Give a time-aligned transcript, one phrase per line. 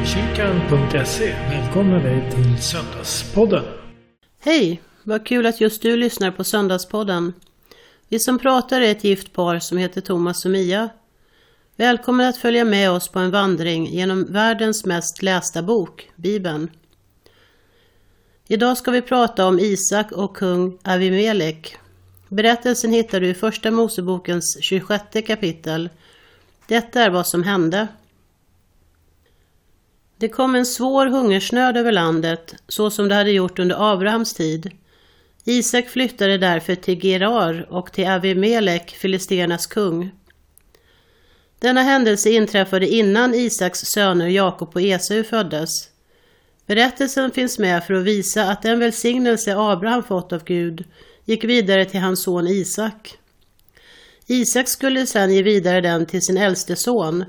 [0.00, 3.64] Pingstkyrkan.se välkomnar dig till Söndagspodden.
[4.40, 4.82] Hej!
[5.02, 7.32] Vad kul att just du lyssnar på Söndagspodden.
[8.08, 10.88] Vi som pratar är ett gift par som heter Thomas och Mia.
[11.76, 16.70] Välkommen att följa med oss på en vandring genom världens mest lästa bok, Bibeln.
[18.48, 21.76] Idag ska vi prata om Isak och kung Avimelek.
[22.28, 25.88] Berättelsen hittar du i Första Mosebokens 26 kapitel.
[26.66, 27.88] Detta är vad som hände.
[30.20, 34.70] Det kom en svår hungersnöd över landet, så som det hade gjort under Abrahams tid.
[35.44, 40.10] Isak flyttade därför till Gerar och till Avimelek, filisternas kung.
[41.58, 45.88] Denna händelse inträffade innan Isaks söner Jakob och Esau föddes.
[46.66, 50.84] Berättelsen finns med för att visa att den välsignelse Abraham fått av Gud
[51.24, 53.18] gick vidare till hans son Isak.
[54.26, 57.24] Isak skulle sedan ge vidare den till sin äldste son.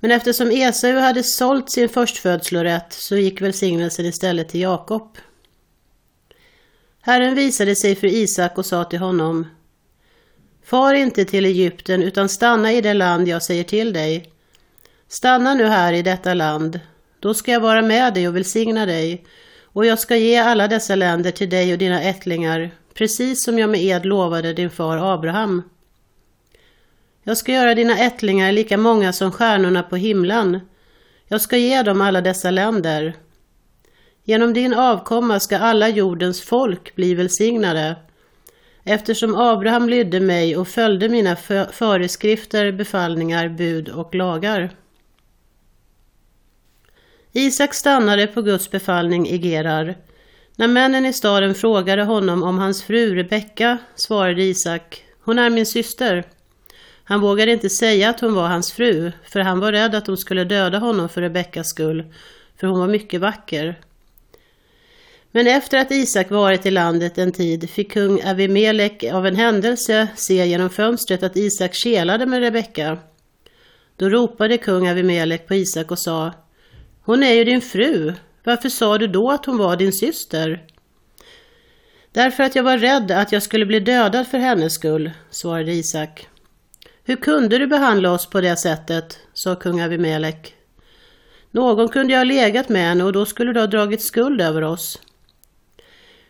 [0.00, 5.18] Men eftersom Esau hade sålt sin förstfödslorätt så gick välsignelsen istället till Jakob.
[7.00, 9.46] Herren visade sig för Isak och sa till honom
[10.64, 14.32] Far inte till Egypten utan stanna i det land jag säger till dig.
[15.08, 16.80] Stanna nu här i detta land,
[17.20, 19.24] då ska jag vara med dig och välsigna dig
[19.72, 23.70] och jag ska ge alla dessa länder till dig och dina ättlingar, precis som jag
[23.70, 25.62] med ed lovade din far Abraham.
[27.22, 30.60] Jag ska göra dina ättlingar lika många som stjärnorna på himlen.
[31.28, 33.14] Jag ska ge dem alla dessa länder.
[34.24, 37.96] Genom din avkomma ska alla jordens folk bli välsignade,
[38.84, 41.36] eftersom Abraham lydde mig och följde mina
[41.72, 44.70] föreskrifter, befallningar, bud och lagar.
[47.32, 49.96] Isak stannade på Guds befallning i Gerar.
[50.56, 55.66] När männen i staden frågade honom om hans fru Rebecka svarade Isak, hon är min
[55.66, 56.24] syster.
[57.10, 60.16] Han vågade inte säga att hon var hans fru, för han var rädd att de
[60.16, 62.04] skulle döda honom för Rebeckas skull,
[62.60, 63.80] för hon var mycket vacker.
[65.30, 70.08] Men efter att Isak varit i landet en tid fick kung Avimelek av en händelse
[70.16, 72.98] se genom fönstret att Isak kelade med Rebecka.
[73.96, 76.32] Då ropade kung Avimelek på Isak och sa
[77.02, 78.14] Hon är ju din fru.
[78.44, 80.62] Varför sa du då att hon var din syster?
[82.12, 86.26] Därför att jag var rädd att jag skulle bli dödad för hennes skull, svarade Isak.
[87.10, 90.54] Hur kunde du behandla oss på det sättet, sa kung Avimelek.
[91.50, 94.62] Någon kunde jag ha legat med henne och då skulle du ha dragit skuld över
[94.62, 95.02] oss.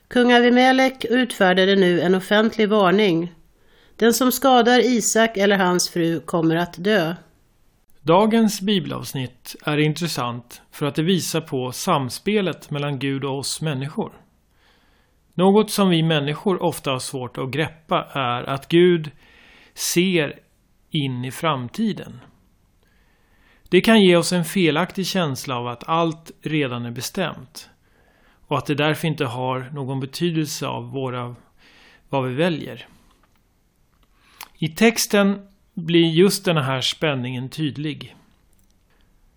[0.08, 3.34] Kung Avimelek utfärdade nu en offentlig varning.
[3.96, 7.14] Den som skadar Isak eller hans fru kommer att dö.
[8.02, 14.12] Dagens bibelavsnitt är intressant för att det visar på samspelet mellan Gud och oss människor.
[15.34, 19.10] Något som vi människor ofta har svårt att greppa är att Gud
[19.74, 20.40] ser
[20.90, 22.20] in i framtiden.
[23.68, 27.70] Det kan ge oss en felaktig känsla av att allt redan är bestämt
[28.46, 31.34] och att det därför inte har någon betydelse av våra,
[32.08, 32.86] vad vi väljer.
[34.58, 38.16] I texten blir just den här spänningen tydlig.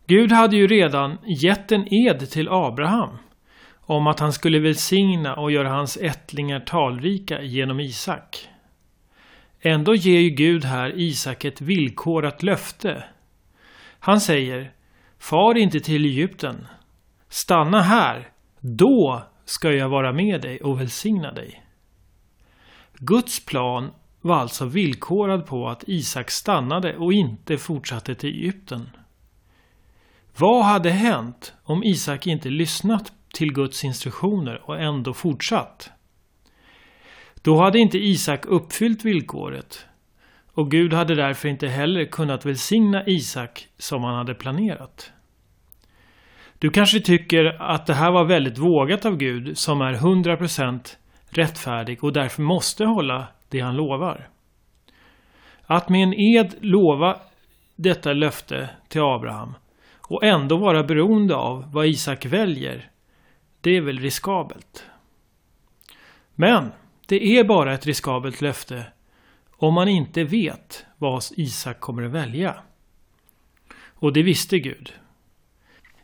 [0.08, 3.18] Gud hade ju redan gett en ed till Abraham
[3.86, 8.50] om att han skulle välsigna och göra hans ättlingar talrika genom Isak.
[9.66, 13.04] Ändå ger ju Gud här Isak ett villkorat löfte.
[14.00, 14.74] Han säger
[15.20, 16.68] Far inte till Egypten.
[17.30, 18.30] Stanna här.
[18.60, 21.64] Då ska jag vara med dig och välsigna dig.
[22.94, 23.92] Guds plan
[24.22, 28.90] var alltså villkorad på att Isak stannade och inte fortsatte till Egypten.
[30.38, 35.92] Vad hade hänt om Isak inte lyssnat till Guds instruktioner och ändå fortsatt?
[37.44, 39.86] Då hade inte Isak uppfyllt villkoret
[40.54, 45.12] och Gud hade därför inte heller kunnat välsigna Isak som han hade planerat.
[46.60, 50.96] Du kanske tycker att det här var väldigt vågat av Gud som är 100%
[51.30, 54.30] rättfärdig och därför måste hålla det han lovar.
[55.66, 57.18] Att med en ed lova
[57.76, 59.54] detta löfte till Abraham
[60.02, 62.90] och ändå vara beroende av vad Isak väljer,
[63.62, 64.86] det är väl riskabelt.
[66.36, 66.72] Men
[67.08, 68.86] det är bara ett riskabelt löfte
[69.58, 72.56] om man inte vet vad Isak kommer att välja.
[73.96, 74.94] Och det visste Gud.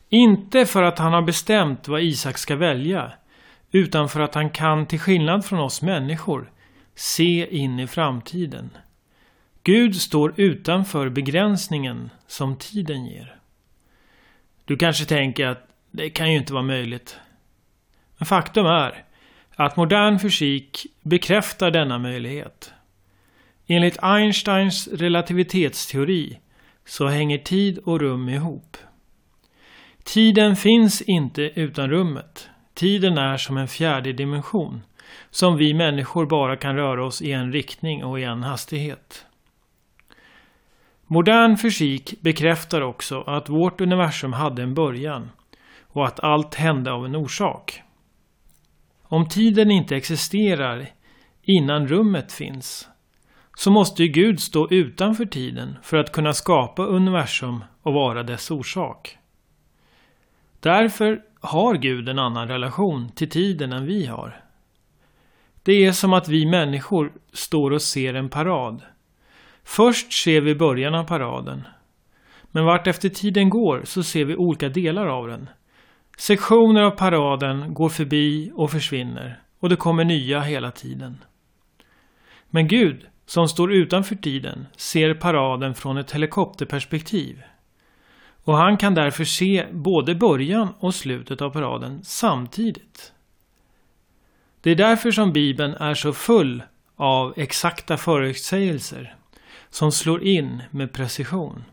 [0.10, 3.12] Inte för att han har bestämt vad Isak ska välja,
[3.72, 6.52] utan för att han kan, till skillnad från oss människor,
[6.96, 8.70] se in i framtiden.
[9.64, 13.36] Gud står utanför begränsningen som tiden ger.
[14.66, 17.20] Du kanske tänker att det kan ju inte vara möjligt.
[18.18, 19.06] Men faktum är
[19.60, 22.74] att modern fysik bekräftar denna möjlighet.
[23.68, 26.40] Enligt Einsteins relativitetsteori
[26.86, 28.78] så hänger tid och rum ihop.
[30.04, 32.50] Tiden finns inte utan rummet.
[32.74, 34.82] Tiden är som en fjärde dimension
[35.30, 39.26] som vi människor bara kan röra oss i en riktning och i en hastighet.
[41.08, 45.30] Modern fysik bekräftar också att vårt universum hade en början
[45.88, 47.84] och att allt hände av en orsak.
[49.12, 50.90] Om tiden inte existerar
[51.42, 52.90] innan rummet finns
[53.58, 58.52] så måste ju Gud stå utanför tiden för att kunna skapa universum och vara dess
[58.52, 59.18] orsak.
[60.60, 64.44] Därför har Gud en annan relation till tiden än vi har.
[65.64, 68.82] Det är som att vi människor står och ser en parad.
[69.64, 71.64] Först ser vi början av paraden.
[72.52, 75.50] Men vart efter tiden går så ser vi olika delar av den.
[76.20, 81.18] Sektioner av paraden går förbi och försvinner och det kommer nya hela tiden.
[82.50, 87.42] Men Gud, som står utanför tiden, ser paraden från ett helikopterperspektiv.
[88.44, 93.14] Och han kan därför se både början och slutet av paraden samtidigt.
[94.62, 96.64] Det är därför som Bibeln är så full
[96.96, 99.16] av exakta förutsägelser
[99.70, 101.64] som slår in med precision.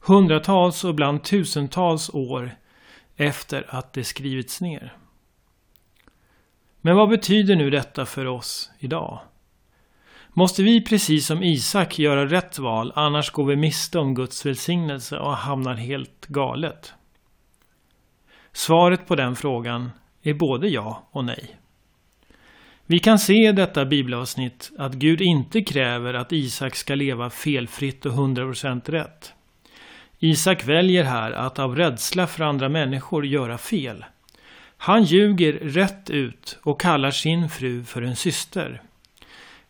[0.00, 2.56] Hundratals och ibland tusentals år
[3.22, 4.96] efter att det skrivits ner.
[6.80, 9.20] Men vad betyder nu detta för oss idag?
[10.34, 15.18] Måste vi precis som Isak göra rätt val annars går vi miste om Guds välsignelse
[15.18, 16.94] och hamnar helt galet?
[18.52, 19.90] Svaret på den frågan
[20.22, 21.56] är både ja och nej.
[22.86, 28.06] Vi kan se i detta bibelavsnitt att Gud inte kräver att Isak ska leva felfritt
[28.06, 29.34] och 100% rätt.
[30.24, 34.04] Isak väljer här att av rädsla för andra människor göra fel.
[34.76, 38.82] Han ljuger rätt ut och kallar sin fru för en syster.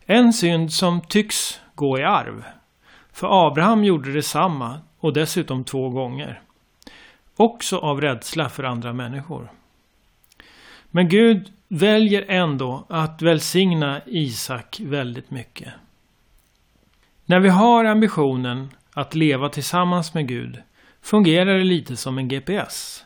[0.05, 2.43] En synd som tycks gå i arv.
[3.11, 6.41] För Abraham gjorde detsamma och dessutom två gånger.
[7.35, 9.51] Också av rädsla för andra människor.
[10.91, 15.73] Men Gud väljer ändå att välsigna Isak väldigt mycket.
[17.25, 20.61] När vi har ambitionen att leva tillsammans med Gud
[21.01, 23.05] fungerar det lite som en GPS.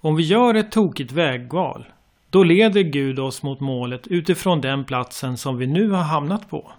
[0.00, 1.84] Om vi gör ett tokigt vägval,
[2.30, 6.72] då leder Gud oss mot målet utifrån den platsen som vi nu har hamnat på.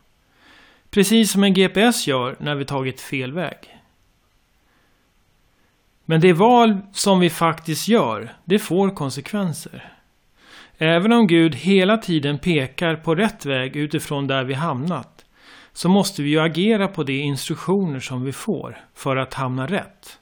[0.89, 3.57] Precis som en GPS gör när vi tagit fel väg.
[6.05, 9.93] Men det val som vi faktiskt gör, det får konsekvenser.
[10.77, 15.10] Även om Gud hela tiden pekar på rätt väg utifrån där vi hamnat
[15.73, 20.19] så måste vi ju agera på de instruktioner som vi får för att hamna rätt.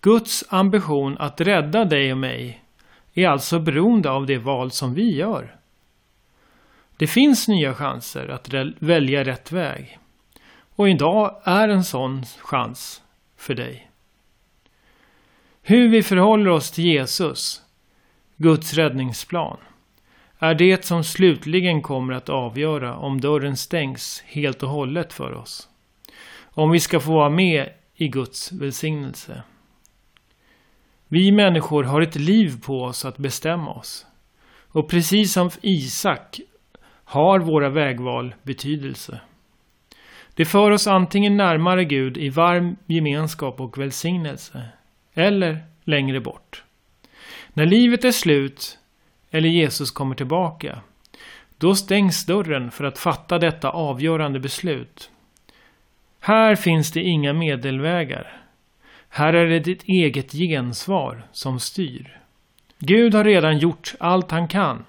[0.00, 2.64] Guds ambition att rädda dig och mig
[3.14, 5.56] är alltså beroende av det val som vi gör.
[6.96, 9.98] Det finns nya chanser att välja rätt väg.
[10.76, 13.02] Och idag är en sån chans
[13.36, 13.90] för dig.
[15.62, 17.62] Hur vi förhåller oss till Jesus
[18.36, 19.56] Guds räddningsplan,
[20.42, 25.68] är det som slutligen kommer att avgöra om dörren stängs helt och hållet för oss.
[26.44, 29.42] Om vi ska få vara med i Guds välsignelse.
[31.08, 34.06] Vi människor har ett liv på oss att bestämma oss.
[34.68, 36.40] Och precis som Isak
[37.04, 39.20] har våra vägval betydelse.
[40.34, 44.68] Det för oss antingen närmare Gud i varm gemenskap och välsignelse.
[45.14, 46.64] Eller längre bort.
[47.54, 48.78] När livet är slut
[49.32, 50.80] eller Jesus kommer tillbaka,
[51.58, 55.10] då stängs dörren för att fatta detta avgörande beslut.
[56.20, 58.42] Här finns det inga medelvägar.
[59.08, 62.20] Här är det ditt eget gensvar som styr.
[62.78, 64.84] Gud har redan gjort allt han kan.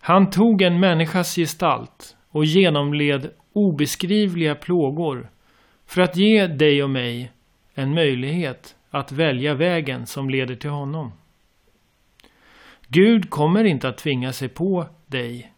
[0.00, 5.30] Han tog en människas gestalt och genomled obeskrivliga plågor
[5.86, 7.32] för att ge dig och mig
[7.74, 11.12] en möjlighet att välja vägen som leder till honom.
[12.88, 15.52] Gud kommer inte att tvinga sig på dig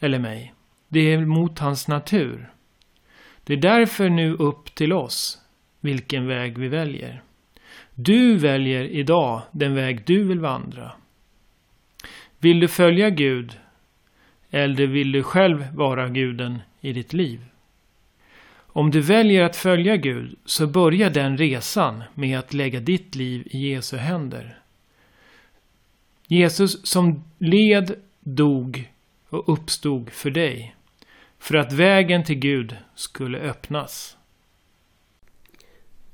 [0.00, 0.54] eller mig.
[0.88, 2.50] Det är mot hans natur.
[3.44, 5.38] Det är därför nu upp till oss
[5.80, 7.22] vilken väg vi väljer.
[7.94, 10.92] Du väljer idag den väg du vill vandra.
[12.38, 13.58] Vill du följa Gud
[14.50, 17.40] eller vill du själv vara guden i ditt liv?
[18.56, 23.42] Om du väljer att följa Gud så börjar den resan med att lägga ditt liv
[23.50, 24.58] i Jesu händer.
[26.28, 28.92] Jesus som led, dog
[29.28, 30.76] och uppstod för dig.
[31.38, 34.16] För att vägen till Gud skulle öppnas.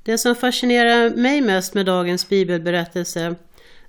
[0.03, 3.35] Det som fascinerar mig mest med dagens bibelberättelse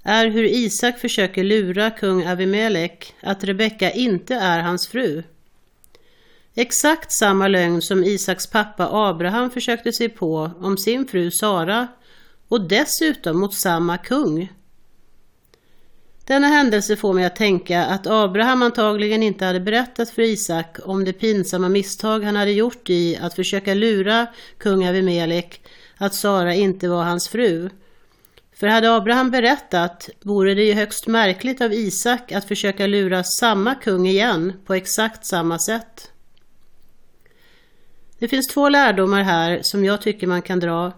[0.03, 5.23] är hur Isak försöker lura kung Avimelek att Rebecka inte är hans fru.
[6.55, 11.89] Exakt samma lögn som Isaks pappa Abraham försökte sig på om sin fru Sara
[12.49, 14.53] och dessutom mot samma kung.
[16.27, 21.05] Denna händelse får mig att tänka att Abraham antagligen inte hade berättat för Isak om
[21.05, 24.27] det pinsamma misstag han hade gjort i att försöka lura
[24.59, 25.61] kung Abimelek
[25.97, 27.71] att Sara inte var hans fru.
[28.55, 33.75] För hade Abraham berättat vore det ju högst märkligt av Isak att försöka lura samma
[33.75, 36.11] kung igen på exakt samma sätt.
[38.19, 40.93] Det finns två lärdomar här som jag tycker man kan dra.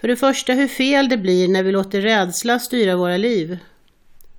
[0.00, 3.58] För det första hur fel det blir när vi låter rädsla styra våra liv.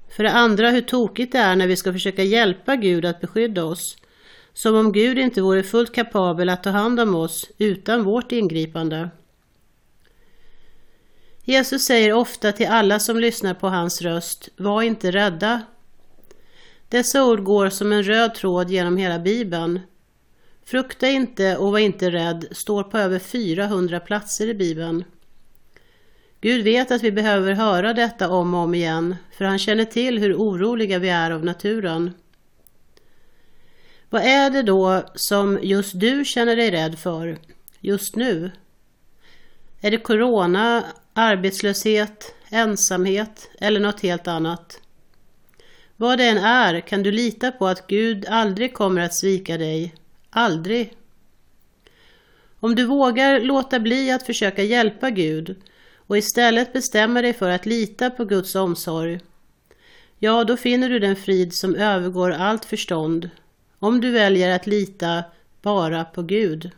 [0.09, 3.63] För det andra hur tokigt det är när vi ska försöka hjälpa Gud att beskydda
[3.63, 3.97] oss.
[4.53, 9.09] Som om Gud inte vore fullt kapabel att ta hand om oss utan vårt ingripande.
[11.43, 15.61] Jesus säger ofta till alla som lyssnar på hans röst, var inte rädda.
[16.89, 19.79] Dessa ord går som en röd tråd genom hela Bibeln.
[20.65, 25.03] Frukta inte och var inte rädd står på över 400 platser i Bibeln.
[26.41, 30.19] Gud vet att vi behöver höra detta om och om igen, för han känner till
[30.19, 32.13] hur oroliga vi är av naturen.
[34.09, 37.37] Vad är det då som just du känner dig rädd för,
[37.79, 38.51] just nu?
[39.81, 44.81] Är det corona, arbetslöshet, ensamhet eller något helt annat?
[45.97, 49.95] Vad det än är kan du lita på att Gud aldrig kommer att svika dig.
[50.29, 50.93] Aldrig.
[52.59, 55.55] Om du vågar låta bli att försöka hjälpa Gud
[56.09, 59.19] och istället bestämmer dig för att lita på Guds omsorg,
[60.19, 63.29] ja, då finner du den frid som övergår allt förstånd,
[63.79, 65.23] om du väljer att lita
[65.61, 66.71] bara på Gud.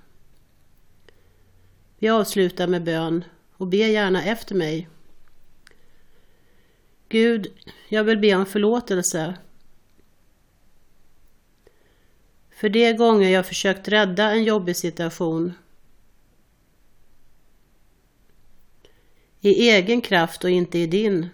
[1.99, 3.23] Vi avslutar med bön
[3.57, 4.89] och be gärna efter mig.
[7.09, 7.47] Gud,
[7.89, 9.35] jag vill be om förlåtelse
[12.51, 15.53] för de gånger jag försökt rädda en jobbig situation
[19.41, 21.29] i egen kraft och inte i din.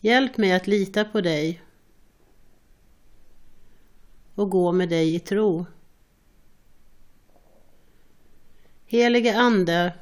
[0.00, 1.62] Hjälp mig att lita på dig
[4.34, 5.66] och gå med dig i tro.
[8.86, 9.92] Helige Ande,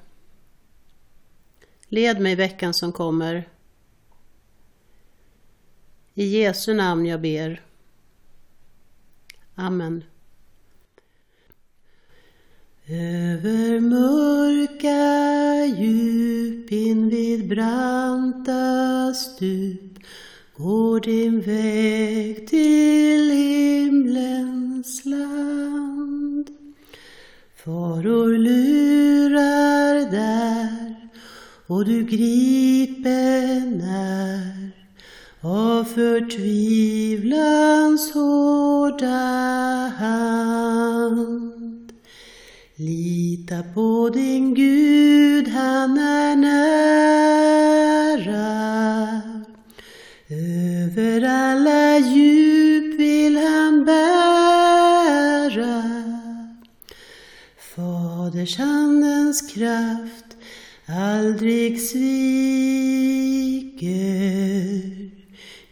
[1.88, 3.48] led mig veckan som kommer.
[6.14, 7.62] I Jesu namn jag ber.
[9.54, 10.04] Amen.
[12.88, 19.98] Över mörka djup invid branta stup
[20.56, 26.50] går din väg till himlens land.
[27.64, 30.96] Faror lurar där
[31.66, 34.70] och du gripen är
[35.40, 39.06] av förtvivlans hårda
[39.98, 41.45] hand.
[42.78, 47.56] Lita på din Gud, han är nära.
[50.28, 55.82] Över alla djup vill han bära.
[57.76, 60.36] Faders handens kraft
[60.86, 62.06] aldrig sviker.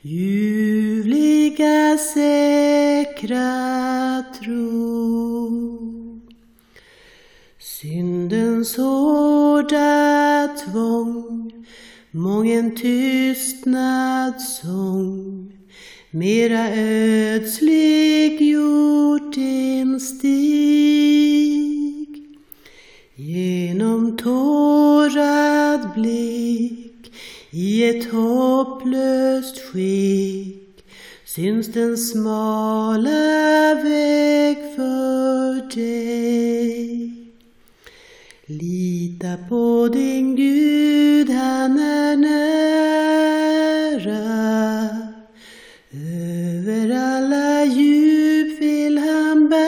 [0.01, 3.55] Ljuvliga säkra
[4.41, 5.14] tro.
[8.65, 11.53] Syndens hårda tvång,
[12.11, 15.53] mången tystnad sång,
[16.11, 21.29] mera ödslig gjort en stig.
[23.15, 27.13] Genom tårad blick
[27.51, 30.85] i ett hopplöst skick
[31.25, 33.11] syns den smala
[33.75, 37.14] väg för dig.
[38.47, 42.35] Lita på din Gud, han är nära.
[45.91, 49.65] Över alla djup vill han bära.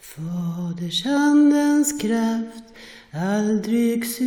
[0.00, 2.64] Fadershandens kraft
[3.12, 4.26] aldrig sviker.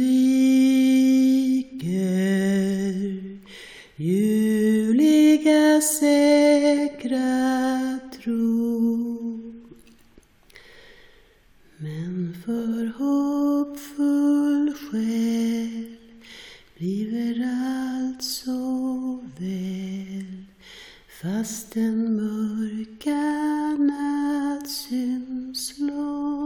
[3.95, 7.19] Ljuvliga säkra
[8.23, 8.89] tro.
[11.81, 15.95] Men för hoppfull själ
[16.77, 20.45] bliver allt så väl
[21.21, 23.25] fastän mörka
[23.77, 26.38] natt syns lång.